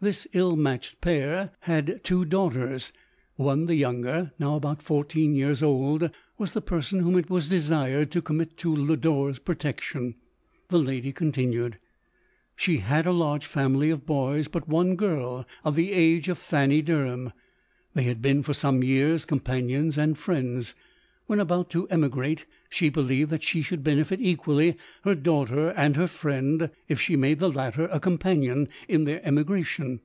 [0.00, 2.92] This ill matched pair had two daughters;—
[3.36, 8.10] one, the younger, now about fourteen years old, was the person whom it was desired
[8.10, 10.16] to commit to Lo dore's protection.
[10.68, 11.78] The lady continued:—
[12.54, 16.36] She had a large family of boys, and but one girl, of the age of
[16.36, 17.32] Fanny Derham;—
[17.94, 20.74] they had been for some years com panions and friends.
[21.26, 26.06] When about to emigrate, she believed that she should benefit equally her daughter and her
[26.06, 30.00] friend, if she made the latter a companion in their emigration.